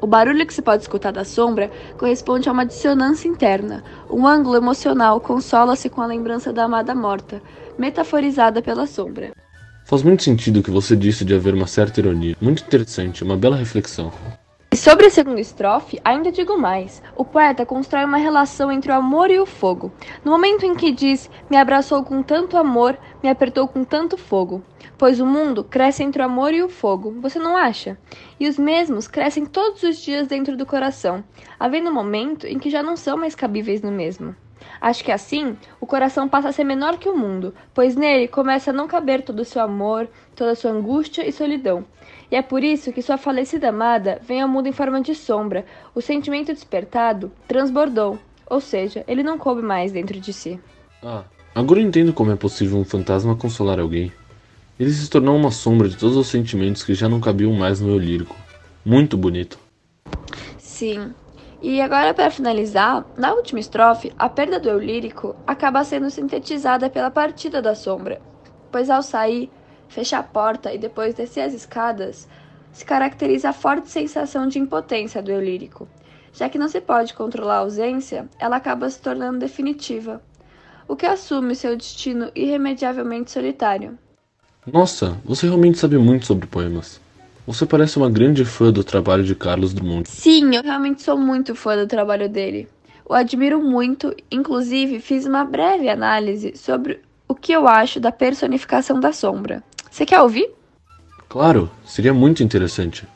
O 0.00 0.06
barulho 0.06 0.46
que 0.46 0.54
se 0.54 0.62
pode 0.62 0.82
escutar 0.82 1.12
da 1.12 1.24
sombra 1.24 1.70
corresponde 1.96 2.48
a 2.48 2.52
uma 2.52 2.66
dissonância 2.66 3.28
interna. 3.28 3.84
Um 4.10 4.26
ângulo 4.26 4.56
emocional 4.56 5.20
consola-se 5.20 5.88
com 5.88 6.00
a 6.02 6.06
lembrança 6.06 6.52
da 6.52 6.64
amada 6.64 6.94
morta, 6.94 7.40
metaforizada 7.78 8.60
pela 8.60 8.86
sombra. 8.86 9.32
Faz 9.84 10.02
muito 10.02 10.22
sentido 10.22 10.60
o 10.60 10.62
que 10.62 10.70
você 10.70 10.94
disse 10.94 11.24
de 11.24 11.34
haver 11.34 11.54
uma 11.54 11.66
certa 11.66 12.00
ironia. 12.00 12.36
Muito 12.40 12.62
interessante, 12.62 13.24
uma 13.24 13.36
bela 13.36 13.56
reflexão. 13.56 14.12
Sobre 14.78 15.06
a 15.06 15.10
segunda 15.10 15.40
estrofe, 15.40 16.00
ainda 16.04 16.30
digo 16.30 16.56
mais. 16.56 17.02
O 17.16 17.24
poeta 17.24 17.66
constrói 17.66 18.04
uma 18.04 18.16
relação 18.16 18.70
entre 18.70 18.92
o 18.92 18.94
amor 18.94 19.28
e 19.28 19.40
o 19.40 19.44
fogo. 19.44 19.90
No 20.24 20.30
momento 20.30 20.64
em 20.64 20.72
que 20.72 20.92
diz: 20.92 21.28
Me 21.50 21.56
abraçou 21.56 22.04
com 22.04 22.22
tanto 22.22 22.56
amor, 22.56 22.96
me 23.20 23.28
apertou 23.28 23.66
com 23.66 23.82
tanto 23.82 24.16
fogo. 24.16 24.62
Pois 24.96 25.18
o 25.18 25.26
mundo 25.26 25.64
cresce 25.64 26.04
entre 26.04 26.22
o 26.22 26.24
amor 26.24 26.54
e 26.54 26.62
o 26.62 26.68
fogo, 26.68 27.10
você 27.20 27.40
não 27.40 27.56
acha? 27.56 27.98
E 28.38 28.48
os 28.48 28.56
mesmos 28.56 29.08
crescem 29.08 29.44
todos 29.44 29.82
os 29.82 29.98
dias 29.98 30.28
dentro 30.28 30.56
do 30.56 30.64
coração, 30.64 31.24
havendo 31.58 31.90
um 31.90 31.94
momento 31.94 32.46
em 32.46 32.56
que 32.56 32.70
já 32.70 32.80
não 32.80 32.96
são 32.96 33.16
mais 33.16 33.34
cabíveis 33.34 33.82
no 33.82 33.90
mesmo. 33.90 34.34
Acho 34.80 35.02
que 35.02 35.10
assim, 35.10 35.56
o 35.80 35.86
coração 35.86 36.28
passa 36.28 36.50
a 36.50 36.52
ser 36.52 36.62
menor 36.62 36.98
que 36.98 37.08
o 37.08 37.16
mundo, 37.16 37.52
pois 37.74 37.96
nele 37.96 38.28
começa 38.28 38.70
a 38.70 38.74
não 38.74 38.86
caber 38.86 39.22
todo 39.22 39.40
o 39.40 39.44
seu 39.44 39.60
amor, 39.60 40.08
toda 40.36 40.52
a 40.52 40.54
sua 40.54 40.70
angústia 40.70 41.26
e 41.28 41.32
solidão. 41.32 41.84
E 42.30 42.36
é 42.36 42.42
por 42.42 42.62
isso 42.62 42.92
que 42.92 43.02
sua 43.02 43.16
falecida 43.16 43.70
amada 43.70 44.20
vem 44.22 44.42
ao 44.42 44.48
mundo 44.48 44.68
em 44.68 44.72
forma 44.72 45.00
de 45.00 45.14
sombra. 45.14 45.64
O 45.94 46.00
sentimento 46.00 46.52
despertado 46.52 47.32
transbordou, 47.46 48.18
ou 48.46 48.60
seja, 48.60 49.04
ele 49.08 49.22
não 49.22 49.38
coube 49.38 49.62
mais 49.62 49.92
dentro 49.92 50.20
de 50.20 50.32
si. 50.32 50.60
Ah, 51.02 51.24
Agora 51.58 51.80
eu 51.80 51.86
entendo 51.88 52.12
como 52.12 52.30
é 52.30 52.36
possível 52.36 52.78
um 52.78 52.84
fantasma 52.84 53.34
consolar 53.34 53.80
alguém. 53.80 54.12
Ele 54.78 54.92
se 54.92 55.10
tornou 55.10 55.36
uma 55.36 55.50
sombra 55.50 55.88
de 55.88 55.96
todos 55.96 56.16
os 56.16 56.28
sentimentos 56.28 56.84
que 56.84 56.94
já 56.94 57.08
não 57.08 57.20
cabiam 57.20 57.52
mais 57.52 57.80
no 57.80 57.88
eu 57.88 57.98
lírico. 57.98 58.36
Muito 58.84 59.16
bonito. 59.16 59.58
Sim. 60.56 61.12
E 61.60 61.80
agora, 61.80 62.14
para 62.14 62.30
finalizar, 62.30 63.04
na 63.16 63.32
última 63.32 63.58
estrofe, 63.58 64.12
a 64.16 64.28
perda 64.28 64.60
do 64.60 64.68
eu 64.68 64.78
lírico 64.78 65.34
acaba 65.44 65.82
sendo 65.82 66.08
sintetizada 66.10 66.88
pela 66.88 67.10
partida 67.10 67.60
da 67.60 67.74
sombra, 67.74 68.22
pois 68.70 68.88
ao 68.88 69.02
sair, 69.02 69.50
fechar 69.88 70.18
a 70.18 70.22
porta 70.22 70.72
e 70.72 70.78
depois 70.78 71.14
descer 71.14 71.40
as 71.40 71.54
escadas, 71.54 72.28
se 72.72 72.84
caracteriza 72.84 73.50
a 73.50 73.52
forte 73.52 73.90
sensação 73.90 74.46
de 74.46 74.58
impotência 74.58 75.22
do 75.22 75.30
eu 75.30 75.40
lírico. 75.40 75.88
Já 76.32 76.48
que 76.48 76.58
não 76.58 76.68
se 76.68 76.80
pode 76.80 77.14
controlar 77.14 77.56
a 77.56 77.58
ausência, 77.58 78.28
ela 78.38 78.56
acaba 78.56 78.88
se 78.88 79.00
tornando 79.00 79.38
definitiva, 79.38 80.22
o 80.86 80.94
que 80.94 81.06
assume 81.06 81.54
seu 81.54 81.76
destino 81.76 82.30
irremediavelmente 82.34 83.30
solitário. 83.30 83.98
Nossa, 84.66 85.16
você 85.24 85.46
realmente 85.46 85.78
sabe 85.78 85.98
muito 85.98 86.26
sobre 86.26 86.46
poemas. 86.46 87.00
Você 87.46 87.64
parece 87.64 87.96
uma 87.96 88.10
grande 88.10 88.44
fã 88.44 88.70
do 88.70 88.84
trabalho 88.84 89.24
de 89.24 89.34
Carlos 89.34 89.72
Drummond. 89.72 90.08
Sim, 90.08 90.54
eu 90.54 90.62
realmente 90.62 91.02
sou 91.02 91.16
muito 91.16 91.54
fã 91.54 91.76
do 91.76 91.86
trabalho 91.86 92.28
dele. 92.28 92.68
O 93.08 93.14
admiro 93.14 93.62
muito, 93.62 94.14
inclusive 94.30 95.00
fiz 95.00 95.24
uma 95.24 95.44
breve 95.44 95.88
análise 95.88 96.52
sobre 96.56 97.00
o 97.26 97.34
que 97.34 97.52
eu 97.52 97.66
acho 97.66 97.98
da 97.98 98.12
personificação 98.12 99.00
da 99.00 99.12
sombra. 99.12 99.62
Você 99.90 100.06
quer 100.06 100.20
ouvir? 100.20 100.50
Claro, 101.28 101.70
seria 101.84 102.14
muito 102.14 102.42
interessante. 102.42 103.06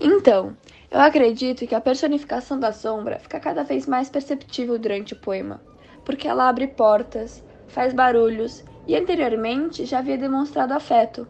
Então, 0.00 0.56
eu 0.90 1.00
acredito 1.00 1.66
que 1.66 1.74
a 1.74 1.80
personificação 1.80 2.58
da 2.58 2.72
sombra 2.72 3.18
fica 3.18 3.40
cada 3.40 3.62
vez 3.62 3.86
mais 3.86 4.08
perceptível 4.08 4.78
durante 4.78 5.12
o 5.12 5.16
poema, 5.16 5.60
porque 6.04 6.28
ela 6.28 6.48
abre 6.48 6.66
portas, 6.66 7.42
faz 7.66 7.92
barulhos 7.92 8.62
e 8.86 8.96
anteriormente 8.96 9.84
já 9.84 9.98
havia 9.98 10.16
demonstrado 10.16 10.72
afeto. 10.72 11.26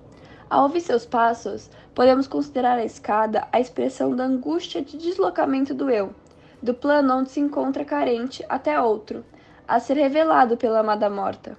Ao 0.48 0.64
ouvir 0.64 0.80
seus 0.80 1.06
passos, 1.06 1.70
podemos 1.94 2.26
considerar 2.26 2.78
a 2.78 2.84
escada 2.84 3.48
a 3.50 3.58
expressão 3.58 4.14
da 4.14 4.24
angústia 4.24 4.82
de 4.82 4.98
deslocamento 4.98 5.72
do 5.72 5.88
eu, 5.90 6.14
do 6.62 6.74
plano 6.74 7.14
onde 7.14 7.30
se 7.30 7.40
encontra 7.40 7.84
carente 7.84 8.44
até 8.48 8.80
outro, 8.80 9.24
a 9.66 9.80
ser 9.80 9.94
revelado 9.94 10.56
pela 10.56 10.80
amada 10.80 11.08
morta. 11.08 11.56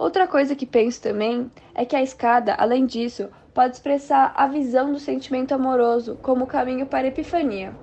Outra 0.00 0.26
coisa 0.26 0.56
que 0.56 0.64
penso 0.64 1.02
também 1.02 1.50
é 1.74 1.84
que 1.84 1.94
a 1.94 2.02
escada, 2.02 2.54
além 2.54 2.86
disso, 2.86 3.28
pode 3.52 3.74
expressar 3.74 4.32
a 4.34 4.46
visão 4.46 4.90
do 4.90 4.98
sentimento 4.98 5.52
amoroso 5.52 6.18
como 6.22 6.46
caminho 6.46 6.86
para 6.86 7.04
a 7.04 7.08
epifania, 7.08 7.74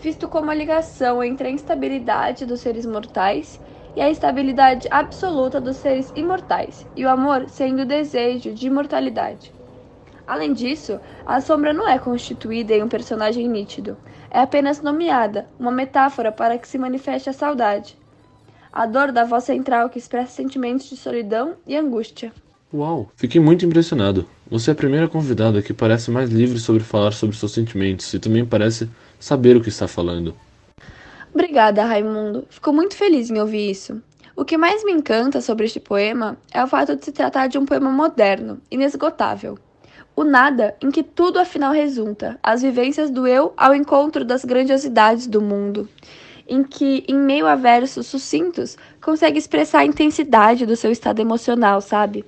visto 0.00 0.28
como 0.28 0.48
a 0.48 0.54
ligação 0.54 1.24
entre 1.24 1.48
a 1.48 1.50
instabilidade 1.50 2.46
dos 2.46 2.60
seres 2.60 2.86
mortais 2.86 3.60
e 3.96 4.00
a 4.00 4.08
estabilidade 4.08 4.86
absoluta 4.92 5.60
dos 5.60 5.78
seres 5.78 6.12
imortais, 6.14 6.86
e 6.94 7.04
o 7.04 7.08
amor 7.08 7.48
sendo 7.48 7.82
o 7.82 7.84
desejo 7.84 8.54
de 8.54 8.68
imortalidade. 8.68 9.52
Além 10.24 10.52
disso, 10.52 11.00
a 11.26 11.40
sombra 11.40 11.72
não 11.72 11.88
é 11.88 11.98
constituída 11.98 12.74
em 12.74 12.84
um 12.84 12.88
personagem 12.88 13.48
nítido, 13.48 13.96
é 14.30 14.38
apenas 14.38 14.80
nomeada, 14.80 15.48
uma 15.58 15.72
metáfora 15.72 16.30
para 16.30 16.58
que 16.58 16.68
se 16.68 16.78
manifeste 16.78 17.28
a 17.28 17.32
saudade. 17.32 17.98
A 18.76 18.84
dor 18.84 19.10
da 19.10 19.24
voz 19.24 19.44
central 19.44 19.88
que 19.88 19.98
expressa 19.98 20.32
sentimentos 20.32 20.90
de 20.90 20.98
solidão 20.98 21.54
e 21.66 21.74
angústia. 21.74 22.30
Uau, 22.74 23.10
fiquei 23.16 23.40
muito 23.40 23.64
impressionado. 23.64 24.28
Você 24.50 24.70
é 24.70 24.72
a 24.74 24.76
primeira 24.76 25.08
convidada 25.08 25.62
que 25.62 25.72
parece 25.72 26.10
mais 26.10 26.28
livre 26.28 26.58
sobre 26.58 26.82
falar 26.82 27.12
sobre 27.12 27.34
seus 27.34 27.52
sentimentos 27.52 28.12
e 28.12 28.18
também 28.18 28.44
parece 28.44 28.86
saber 29.18 29.56
o 29.56 29.62
que 29.62 29.70
está 29.70 29.88
falando. 29.88 30.36
Obrigada, 31.32 31.86
Raimundo. 31.86 32.46
Fico 32.50 32.70
muito 32.70 32.94
feliz 32.94 33.30
em 33.30 33.40
ouvir 33.40 33.70
isso. 33.70 34.02
O 34.36 34.44
que 34.44 34.58
mais 34.58 34.84
me 34.84 34.92
encanta 34.92 35.40
sobre 35.40 35.64
este 35.64 35.80
poema 35.80 36.36
é 36.52 36.62
o 36.62 36.66
fato 36.66 36.94
de 36.96 37.02
se 37.02 37.12
tratar 37.12 37.46
de 37.46 37.56
um 37.56 37.64
poema 37.64 37.90
moderno, 37.90 38.60
inesgotável. 38.70 39.58
O 40.14 40.22
nada 40.22 40.76
em 40.82 40.90
que 40.90 41.02
tudo 41.02 41.38
afinal 41.38 41.72
resulta, 41.72 42.38
as 42.42 42.60
vivências 42.60 43.08
do 43.08 43.26
eu 43.26 43.54
ao 43.56 43.74
encontro 43.74 44.22
das 44.22 44.44
grandiosidades 44.44 45.26
do 45.26 45.40
mundo, 45.40 45.88
em 46.48 46.62
que, 46.62 47.04
em 47.08 47.14
meio 47.14 47.46
a 47.46 47.54
versos 47.54 48.06
sucintos, 48.06 48.76
consegue 49.02 49.38
expressar 49.38 49.80
a 49.80 49.86
intensidade 49.86 50.64
do 50.64 50.76
seu 50.76 50.90
estado 50.90 51.20
emocional, 51.20 51.80
sabe? 51.80 52.24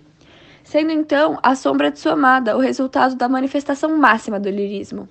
Sendo 0.64 0.92
então 0.92 1.38
a 1.42 1.54
sombra 1.54 1.90
de 1.90 1.98
sua 1.98 2.12
amada 2.12 2.56
o 2.56 2.60
resultado 2.60 3.14
da 3.14 3.28
manifestação 3.28 3.96
máxima 3.96 4.38
do 4.38 4.50
lirismo. 4.50 5.08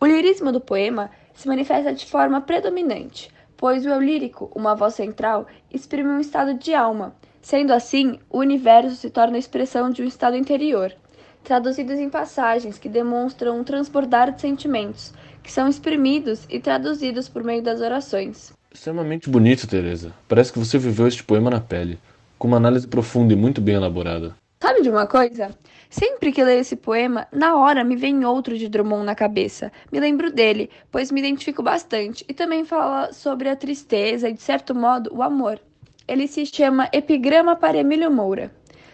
O 0.00 0.06
lirismo 0.06 0.50
do 0.50 0.60
poema 0.60 1.10
se 1.34 1.48
manifesta 1.48 1.92
de 1.92 2.06
forma 2.06 2.40
predominante, 2.40 3.30
pois 3.56 3.84
o 3.84 3.88
eu 3.88 4.00
lírico, 4.00 4.50
uma 4.54 4.74
voz 4.74 4.94
central, 4.94 5.46
exprime 5.72 6.08
um 6.08 6.20
estado 6.20 6.54
de 6.54 6.74
alma. 6.74 7.14
Sendo 7.42 7.72
assim, 7.72 8.18
o 8.30 8.38
universo 8.38 8.96
se 8.96 9.10
torna 9.10 9.36
a 9.36 9.38
expressão 9.38 9.90
de 9.90 10.02
um 10.02 10.06
estado 10.06 10.36
interior, 10.36 10.94
traduzidos 11.42 11.98
em 11.98 12.08
passagens 12.08 12.78
que 12.78 12.88
demonstram 12.88 13.58
um 13.58 13.64
transbordar 13.64 14.32
de 14.32 14.40
sentimentos, 14.40 15.12
que 15.44 15.52
são 15.52 15.68
exprimidos 15.68 16.46
e 16.48 16.58
traduzidos 16.58 17.28
por 17.28 17.44
meio 17.44 17.62
das 17.62 17.80
orações. 17.80 18.52
Extremamente 18.72 19.28
bonito, 19.30 19.68
Teresa. 19.68 20.12
Parece 20.26 20.52
que 20.52 20.58
você 20.58 20.78
viveu 20.78 21.06
este 21.06 21.22
poema 21.22 21.50
na 21.50 21.60
pele, 21.60 21.98
com 22.38 22.48
uma 22.48 22.56
análise 22.56 22.88
profunda 22.88 23.34
e 23.34 23.36
muito 23.36 23.60
bem 23.60 23.76
elaborada. 23.76 24.34
Sabe 24.60 24.80
de 24.80 24.88
uma 24.88 25.06
coisa? 25.06 25.50
Sempre 25.90 26.32
que 26.32 26.42
leio 26.42 26.60
esse 26.60 26.74
poema, 26.74 27.28
na 27.30 27.56
hora 27.56 27.84
me 27.84 27.94
vem 27.94 28.24
outro 28.24 28.56
de 28.58 28.68
Drummond 28.68 29.04
na 29.04 29.14
cabeça. 29.14 29.70
Me 29.92 30.00
lembro 30.00 30.32
dele, 30.32 30.70
pois 30.90 31.12
me 31.12 31.20
identifico 31.20 31.62
bastante, 31.62 32.24
e 32.26 32.32
também 32.32 32.64
fala 32.64 33.12
sobre 33.12 33.48
a 33.48 33.54
tristeza 33.54 34.28
e, 34.28 34.32
de 34.32 34.42
certo 34.42 34.74
modo, 34.74 35.14
o 35.14 35.22
amor. 35.22 35.60
Ele 36.08 36.26
se 36.26 36.46
chama 36.46 36.88
Epigrama 36.92 37.54
para 37.54 37.78
Emílio 37.78 38.10
Moura, 38.10 38.50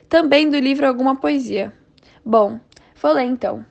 também 0.08 0.50
do 0.50 0.58
livro 0.58 0.86
Alguma 0.86 1.16
Poesia. 1.16 1.72
Bom, 2.24 2.58
vou 3.00 3.12
ler 3.12 3.24
então. 3.24 3.64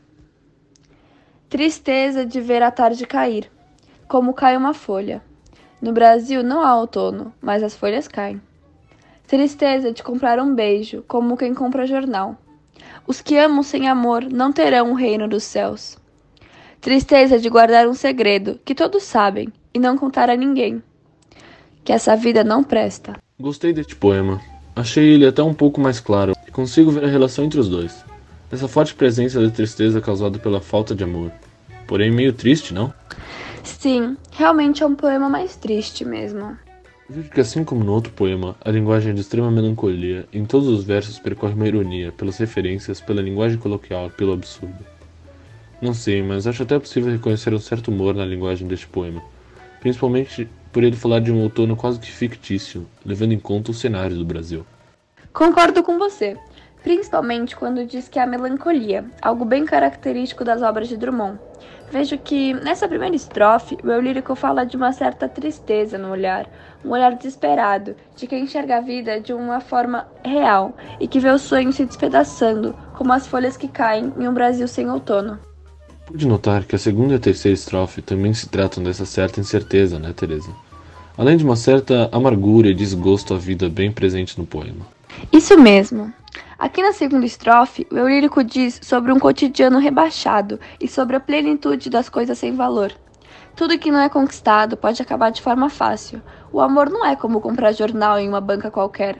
Tristeza 1.49 2.27
de 2.27 2.39
ver 2.39 2.61
a 2.61 2.69
tarde 2.69 3.07
cair, 3.07 3.49
como 4.07 4.35
cai 4.35 4.55
uma 4.55 4.71
folha. 4.71 5.19
No 5.81 5.91
Brasil 5.91 6.43
não 6.43 6.61
há 6.61 6.77
outono, 6.77 7.33
mas 7.41 7.63
as 7.63 7.75
folhas 7.75 8.07
caem. 8.07 8.39
Tristeza 9.25 9.91
de 9.91 10.03
comprar 10.03 10.39
um 10.39 10.53
beijo, 10.53 11.03
como 11.07 11.35
quem 11.35 11.55
compra 11.55 11.87
jornal. 11.87 12.37
Os 13.07 13.19
que 13.19 13.35
amam 13.35 13.63
sem 13.63 13.89
amor 13.89 14.25
não 14.31 14.51
terão 14.51 14.91
o 14.91 14.93
reino 14.93 15.27
dos 15.27 15.43
céus. 15.43 15.97
Tristeza 16.79 17.39
de 17.39 17.49
guardar 17.49 17.87
um 17.87 17.95
segredo 17.95 18.59
que 18.63 18.75
todos 18.75 19.01
sabem 19.01 19.51
e 19.73 19.79
não 19.79 19.97
contar 19.97 20.29
a 20.29 20.35
ninguém. 20.35 20.83
Que 21.83 21.91
essa 21.91 22.15
vida 22.15 22.43
não 22.43 22.63
presta. 22.63 23.17
Gostei 23.39 23.73
deste 23.73 23.95
poema. 23.95 24.39
Achei 24.75 25.15
ele 25.15 25.25
até 25.25 25.41
um 25.41 25.55
pouco 25.55 25.81
mais 25.81 25.99
claro 25.99 26.33
e 26.47 26.51
consigo 26.51 26.91
ver 26.91 27.05
a 27.05 27.07
relação 27.07 27.43
entre 27.43 27.59
os 27.59 27.67
dois. 27.67 28.05
Essa 28.51 28.67
forte 28.67 28.95
presença 28.95 29.39
da 29.39 29.51
tristeza 29.51 30.01
causada 30.01 30.39
pela 30.39 30.59
falta 30.59 30.95
de 30.95 31.03
amor. 31.03 31.31
Porém, 31.87 32.11
meio 32.11 32.33
triste, 32.33 32.73
não? 32.73 32.91
Sim, 33.63 34.17
realmente 34.31 34.81
é 34.81 34.85
um 34.87 34.95
poema 34.95 35.29
mais 35.29 35.55
triste 35.55 36.03
mesmo. 36.03 36.57
Vejo 37.07 37.29
que, 37.29 37.41
assim 37.41 37.63
como 37.63 37.83
no 37.83 37.93
outro 37.93 38.11
poema, 38.11 38.55
a 38.63 38.71
linguagem 38.71 39.11
é 39.11 39.13
de 39.13 39.21
extrema 39.21 39.51
melancolia, 39.51 40.27
em 40.33 40.45
todos 40.45 40.67
os 40.67 40.83
versos 40.83 41.19
percorre 41.19 41.53
uma 41.53 41.67
ironia, 41.67 42.11
pelas 42.11 42.37
referências, 42.37 42.99
pela 42.99 43.21
linguagem 43.21 43.59
coloquial 43.59 44.07
e 44.07 44.11
pelo 44.11 44.33
absurdo. 44.33 44.77
Não 45.79 45.93
sei, 45.93 46.23
mas 46.23 46.47
acho 46.47 46.63
até 46.63 46.77
possível 46.77 47.11
reconhecer 47.11 47.53
um 47.53 47.59
certo 47.59 47.89
humor 47.89 48.15
na 48.15 48.25
linguagem 48.25 48.67
deste 48.67 48.87
poema, 48.87 49.21
principalmente 49.79 50.49
por 50.73 50.83
ele 50.83 50.95
falar 50.95 51.19
de 51.19 51.31
um 51.31 51.41
outono 51.41 51.75
quase 51.75 51.99
que 51.99 52.11
fictício, 52.11 52.87
levando 53.05 53.31
em 53.31 53.39
conta 53.39 53.71
o 53.71 53.75
cenário 53.75 54.15
do 54.15 54.25
Brasil. 54.25 54.65
Concordo 55.31 55.83
com 55.83 55.97
você 55.97 56.35
principalmente 56.83 57.55
quando 57.55 57.85
diz 57.85 58.07
que 58.07 58.19
é 58.19 58.23
a 58.23 58.27
melancolia, 58.27 59.05
algo 59.21 59.45
bem 59.45 59.65
característico 59.65 60.43
das 60.43 60.61
obras 60.61 60.87
de 60.87 60.97
Drummond. 60.97 61.39
Vejo 61.91 62.17
que 62.19 62.53
nessa 62.53 62.87
primeira 62.87 63.15
estrofe 63.15 63.77
o 63.83 63.89
eu 63.89 63.99
lírico 63.99 64.35
fala 64.35 64.63
de 64.63 64.77
uma 64.77 64.91
certa 64.91 65.27
tristeza 65.27 65.97
no 65.97 66.11
olhar, 66.11 66.47
um 66.85 66.91
olhar 66.91 67.15
desesperado, 67.15 67.95
de 68.15 68.27
quem 68.27 68.43
enxerga 68.43 68.77
a 68.77 68.81
vida 68.81 69.19
de 69.19 69.33
uma 69.33 69.59
forma 69.59 70.07
real 70.23 70.75
e 70.99 71.07
que 71.07 71.19
vê 71.19 71.29
o 71.29 71.39
sonho 71.39 71.73
se 71.73 71.85
despedaçando, 71.85 72.75
como 72.95 73.11
as 73.11 73.25
folhas 73.25 73.57
que 73.57 73.67
caem 73.67 74.13
em 74.19 74.27
um 74.27 74.33
Brasil 74.33 74.67
sem 74.67 74.89
outono. 74.89 75.39
Pude 76.05 76.27
notar 76.27 76.63
que 76.63 76.75
a 76.75 76.79
segunda 76.79 77.13
e 77.13 77.15
a 77.17 77.19
terceira 77.19 77.55
estrofe 77.55 78.01
também 78.01 78.33
se 78.33 78.49
tratam 78.49 78.83
dessa 78.83 79.05
certa 79.05 79.39
incerteza, 79.39 79.97
né, 79.97 80.13
Teresa? 80.15 80.51
Além 81.17 81.37
de 81.37 81.43
uma 81.43 81.55
certa 81.55 82.07
amargura 82.11 82.67
e 82.67 82.73
desgosto 82.73 83.33
à 83.33 83.37
vida 83.37 83.67
bem 83.67 83.91
presente 83.91 84.37
no 84.39 84.45
poema. 84.45 84.85
Isso 85.33 85.57
mesmo. 85.57 86.13
Aqui 86.59 86.83
na 86.83 86.91
segunda 86.91 87.25
estrofe, 87.25 87.87
o 87.89 88.05
lírico 88.05 88.43
diz 88.43 88.81
sobre 88.83 89.13
um 89.13 89.17
cotidiano 89.17 89.79
rebaixado 89.79 90.59
e 90.77 90.89
sobre 90.89 91.15
a 91.15 91.19
plenitude 91.19 91.89
das 91.89 92.09
coisas 92.09 92.37
sem 92.37 92.53
valor. 92.53 92.91
Tudo 93.55 93.79
que 93.79 93.89
não 93.89 94.01
é 94.01 94.09
conquistado 94.09 94.75
pode 94.75 95.01
acabar 95.01 95.29
de 95.29 95.41
forma 95.41 95.69
fácil. 95.69 96.21
O 96.51 96.59
amor 96.59 96.89
não 96.89 97.05
é 97.05 97.15
como 97.15 97.39
comprar 97.39 97.71
jornal 97.71 98.19
em 98.19 98.27
uma 98.27 98.41
banca 98.41 98.69
qualquer. 98.69 99.17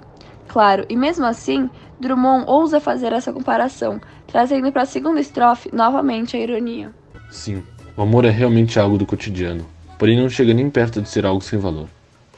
Claro, 0.49 0.85
e 0.89 0.97
mesmo 0.97 1.25
assim, 1.25 1.69
Drummond 1.97 2.43
ousa 2.45 2.81
fazer 2.81 3.13
essa 3.13 3.31
comparação, 3.31 4.01
trazendo 4.27 4.69
para 4.69 4.81
a 4.81 4.85
segunda 4.85 5.21
estrofe 5.21 5.73
novamente 5.73 6.35
a 6.35 6.41
ironia. 6.41 6.93
Sim, 7.31 7.63
o 7.95 8.01
amor 8.01 8.25
é 8.25 8.29
realmente 8.29 8.77
algo 8.77 8.97
do 8.97 9.05
cotidiano, 9.05 9.65
porém 9.97 10.19
não 10.21 10.29
chega 10.29 10.53
nem 10.53 10.69
perto 10.69 11.01
de 11.01 11.07
ser 11.07 11.25
algo 11.25 11.41
sem 11.41 11.57
valor. 11.57 11.87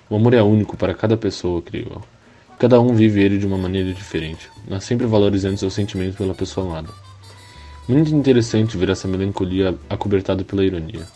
O 0.08 0.16
amor 0.16 0.36
é 0.36 0.44
único 0.44 0.78
para 0.78 0.94
cada 0.94 1.18
pessoa, 1.18 1.60
creio 1.60 1.88
eu. 1.90 2.21
Cada 2.62 2.80
um 2.80 2.94
vive 2.94 3.24
ele 3.24 3.40
de 3.40 3.48
uma 3.48 3.58
maneira 3.58 3.92
diferente, 3.92 4.48
mas 4.70 4.84
sempre 4.84 5.08
valorizando 5.08 5.58
seus 5.58 5.74
sentimentos 5.74 6.16
pela 6.16 6.36
pessoa 6.36 6.68
amada. 6.68 6.90
Muito 7.90 8.14
interessante 8.14 8.78
ver 8.78 8.90
essa 8.90 9.08
melancolia 9.08 9.76
acobertada 9.90 10.44
pela 10.44 10.64
ironia. 10.64 11.08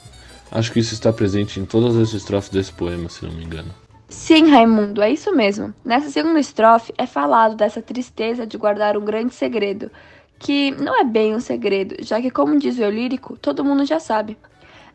Acho 0.51 0.71
que 0.71 0.79
isso 0.79 0.95
está 0.95 1.13
presente 1.13 1.59
em 1.59 1.65
todas 1.65 1.95
as 1.97 2.15
estrofes 2.15 2.49
desse 2.49 2.73
poema, 2.73 3.09
se 3.09 3.23
não 3.23 3.31
me 3.31 3.43
engano. 3.43 3.69
Sim, 4.09 4.49
Raimundo, 4.49 5.03
é 5.03 5.11
isso 5.11 5.35
mesmo. 5.35 5.71
Nessa 5.85 6.09
segunda 6.09 6.39
estrofe 6.39 6.91
é 6.97 7.05
falado 7.05 7.55
dessa 7.55 7.79
tristeza 7.79 8.47
de 8.47 8.57
guardar 8.57 8.97
um 8.97 9.05
grande 9.05 9.35
segredo, 9.35 9.91
que 10.39 10.71
não 10.71 10.99
é 10.99 11.03
bem 11.03 11.35
um 11.35 11.39
segredo, 11.39 11.95
já 11.99 12.19
que, 12.19 12.31
como 12.31 12.57
diz 12.57 12.79
o 12.79 12.81
eu 12.81 12.89
lírico, 12.89 13.37
todo 13.37 13.63
mundo 13.63 13.85
já 13.85 13.99
sabe. 13.99 14.35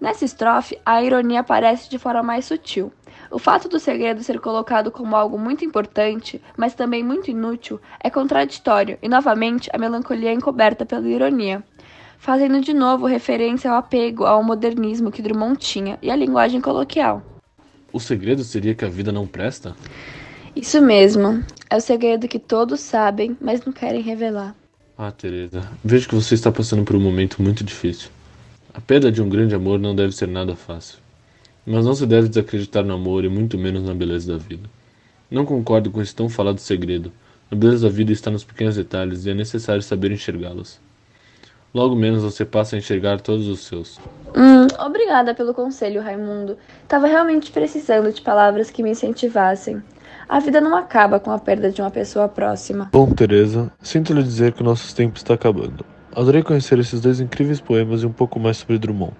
Nessa 0.00 0.24
estrofe, 0.24 0.76
a 0.84 1.00
ironia 1.00 1.40
aparece 1.40 1.88
de 1.88 1.96
forma 1.96 2.24
mais 2.24 2.46
sutil. 2.46 2.92
O 3.30 3.38
fato 3.38 3.68
do 3.68 3.78
segredo 3.78 4.24
ser 4.24 4.40
colocado 4.40 4.90
como 4.90 5.14
algo 5.14 5.38
muito 5.38 5.64
importante, 5.64 6.42
mas 6.56 6.74
também 6.74 7.04
muito 7.04 7.30
inútil, 7.30 7.80
é 8.02 8.10
contraditório 8.10 8.98
e, 9.00 9.08
novamente, 9.08 9.70
a 9.72 9.78
melancolia 9.78 10.30
é 10.30 10.32
encoberta 10.32 10.84
pela 10.84 11.08
ironia, 11.08 11.62
fazendo 12.18 12.60
de 12.60 12.74
novo 12.74 13.06
referência 13.06 13.70
ao 13.70 13.76
apego 13.76 14.24
ao 14.24 14.42
modernismo 14.42 15.12
que 15.12 15.22
Drummond 15.22 15.58
tinha 15.58 15.96
e 16.02 16.10
à 16.10 16.16
linguagem 16.16 16.60
coloquial. 16.60 17.22
O 17.92 18.00
segredo 18.00 18.42
seria 18.42 18.74
que 18.74 18.84
a 18.84 18.88
vida 18.88 19.12
não 19.12 19.28
presta? 19.28 19.76
Isso 20.54 20.82
mesmo. 20.82 21.44
É 21.68 21.76
o 21.76 21.80
segredo 21.80 22.26
que 22.26 22.38
todos 22.40 22.80
sabem, 22.80 23.36
mas 23.40 23.64
não 23.64 23.72
querem 23.72 24.02
revelar. 24.02 24.56
Ah, 24.98 25.12
Teresa, 25.12 25.62
vejo 25.84 26.08
que 26.08 26.14
você 26.16 26.34
está 26.34 26.50
passando 26.50 26.84
por 26.84 26.96
um 26.96 27.00
momento 27.00 27.40
muito 27.40 27.62
difícil. 27.62 28.10
A 28.74 28.80
perda 28.80 29.10
de 29.10 29.22
um 29.22 29.28
grande 29.28 29.54
amor 29.54 29.78
não 29.78 29.94
deve 29.94 30.12
ser 30.12 30.26
nada 30.26 30.56
fácil. 30.56 30.98
Mas 31.66 31.84
não 31.84 31.94
se 31.94 32.06
deve 32.06 32.28
desacreditar 32.28 32.84
no 32.84 32.94
amor 32.94 33.24
e 33.24 33.28
muito 33.28 33.58
menos 33.58 33.82
na 33.82 33.94
beleza 33.94 34.32
da 34.32 34.38
vida. 34.38 34.68
Não 35.30 35.44
concordo 35.44 35.90
com 35.90 36.00
esse 36.00 36.14
tão 36.14 36.28
falado 36.28 36.58
segredo. 36.58 37.12
A 37.50 37.54
beleza 37.54 37.88
da 37.88 37.94
vida 37.94 38.12
está 38.12 38.30
nos 38.30 38.44
pequenos 38.44 38.76
detalhes 38.76 39.26
e 39.26 39.30
é 39.30 39.34
necessário 39.34 39.82
saber 39.82 40.10
enxergá-los. 40.10 40.80
Logo 41.72 41.94
menos 41.94 42.22
você 42.22 42.44
passa 42.44 42.74
a 42.74 42.78
enxergar 42.78 43.20
todos 43.20 43.46
os 43.46 43.60
seus. 43.60 43.98
Hum, 44.36 44.66
obrigada 44.84 45.34
pelo 45.34 45.54
conselho, 45.54 46.02
Raimundo. 46.02 46.56
Tava 46.88 47.06
realmente 47.06 47.52
precisando 47.52 48.12
de 48.12 48.20
palavras 48.22 48.70
que 48.70 48.82
me 48.82 48.90
incentivassem. 48.90 49.80
A 50.28 50.40
vida 50.40 50.60
não 50.60 50.76
acaba 50.76 51.20
com 51.20 51.30
a 51.30 51.38
perda 51.38 51.70
de 51.70 51.80
uma 51.80 51.90
pessoa 51.90 52.28
próxima. 52.28 52.88
Bom, 52.92 53.12
Teresa, 53.12 53.72
sinto 53.80 54.12
lhe 54.12 54.22
dizer 54.22 54.52
que 54.52 54.62
o 54.62 54.64
nosso 54.64 54.94
tempo 54.94 55.16
está 55.16 55.34
acabando. 55.34 55.84
Adorei 56.12 56.42
conhecer 56.42 56.78
esses 56.80 57.00
dois 57.00 57.20
incríveis 57.20 57.60
poemas 57.60 58.02
e 58.02 58.06
um 58.06 58.12
pouco 58.12 58.40
mais 58.40 58.56
sobre 58.56 58.78
Drummond. 58.78 59.12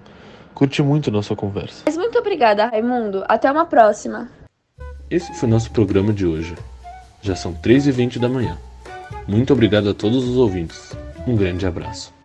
Curti 0.54 0.82
muito 0.82 1.10
nossa 1.10 1.34
conversa. 1.34 1.82
Mas 1.86 1.96
muito 1.96 2.18
obrigada, 2.18 2.66
Raimundo. 2.66 3.24
Até 3.28 3.50
uma 3.50 3.64
próxima. 3.64 4.28
Esse 5.10 5.32
foi 5.34 5.48
nosso 5.48 5.70
programa 5.70 6.12
de 6.12 6.26
hoje. 6.26 6.54
Já 7.22 7.34
são 7.34 7.52
3h20 7.54 8.18
da 8.18 8.28
manhã. 8.28 8.58
Muito 9.26 9.52
obrigado 9.52 9.90
a 9.90 9.94
todos 9.94 10.28
os 10.28 10.36
ouvintes. 10.36 10.94
Um 11.26 11.36
grande 11.36 11.66
abraço. 11.66 12.19